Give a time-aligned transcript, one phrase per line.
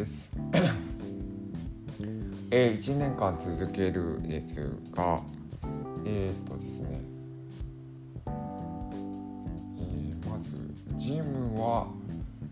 [0.00, 0.32] です。
[2.50, 5.20] え、1年間続けるですが、
[6.06, 7.02] えー、っとですね、
[9.78, 10.54] えー、まず
[10.94, 11.88] ジムは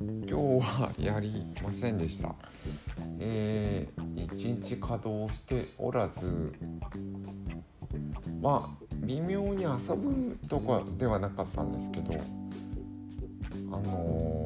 [0.00, 2.34] 今日はやりませんでした。
[3.18, 6.52] えー、1日稼働しておらず、
[8.42, 12.14] まあ微妙に遊ぶとかではなかったんですけど、
[13.72, 14.45] あの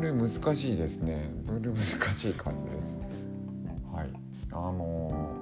[0.00, 1.30] 類難しいですね。
[1.46, 3.00] 分類難しい感じです。
[3.92, 4.28] はい。
[4.50, 5.34] あの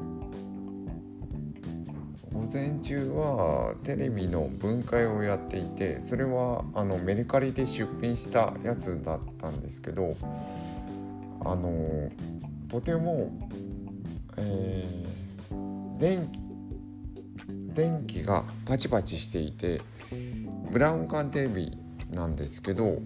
[2.31, 10.17] ー、午前中はテレビの分解をやっていてそれはあのメルカリで出品したやつだったんですけど
[11.45, 12.11] あのー、
[12.69, 13.33] とても、
[14.37, 16.31] えー、電
[17.75, 19.81] 電気がパチパチしていて
[20.71, 21.79] ブラウン管テレビ
[22.13, 22.99] なんですけど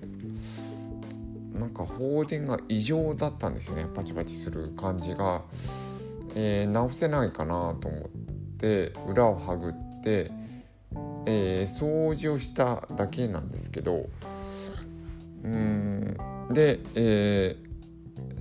[1.61, 3.87] なんか放電が異常だったんですよね。
[3.95, 5.45] パチパチする感じが、
[6.35, 8.03] えー、直せないかなと思っ
[8.57, 9.73] て裏をはぐっ
[10.03, 10.33] て、
[11.27, 14.09] えー、掃除をしただけなんですけど。
[15.45, 16.17] うん。
[16.51, 17.57] で、え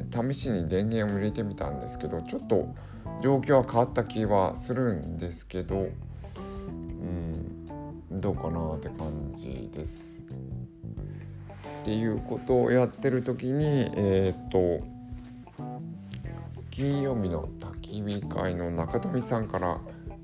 [0.10, 2.74] ー、試しに電源を入れてみたんですけどちょっと
[3.22, 5.78] 状況は変わった気はするんですけど。
[5.78, 5.92] うん。
[8.22, 10.24] どうかなって感じです。
[11.82, 14.82] っていうことをやってる時にえっ、と
[16.72, 19.80] 金曜日の焚き火会の中富さんから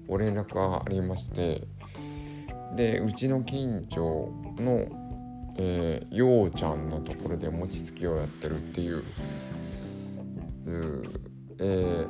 [0.07, 1.63] ご連絡がありまして
[2.75, 4.87] でうちの近所の、
[5.57, 9.03] えー、ようちゃんのところで餅つきをやってるっていう
[10.65, 11.03] う、
[11.59, 12.07] えー、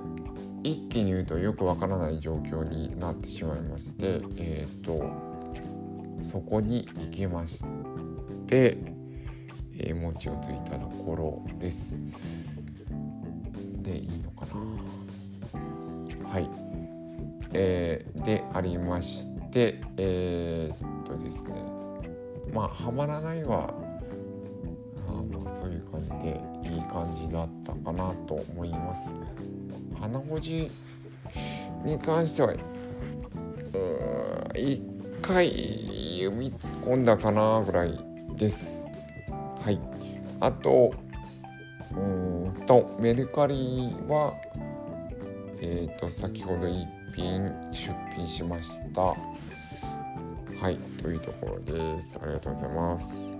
[0.64, 5.12] 一気に言うとよくわからない状況になってしまいましてえっ、と
[6.20, 7.64] そこに行きまし
[8.48, 8.95] て
[9.78, 12.02] えー、餅をついたところです。
[13.82, 16.30] でいいのかな？
[16.30, 16.50] はい。
[17.54, 21.52] えー、でありましてえー、っとですね
[22.54, 23.74] まあはまらないは
[25.08, 29.10] あまあそういう感じでいい感じだったかなと思います。
[30.00, 30.70] 鼻文字
[31.86, 32.54] に関しては
[34.56, 34.82] 一
[35.22, 37.98] 回弓突っ込んだかなぐらい
[38.36, 38.85] です。
[39.66, 39.80] はい。
[40.42, 40.94] あと
[41.96, 44.36] うんとメルカリは
[45.60, 49.02] えっ、ー、と先ほど一品出品しました。
[49.02, 49.16] は
[50.70, 52.20] いというところです。
[52.22, 53.34] ありがとうございます。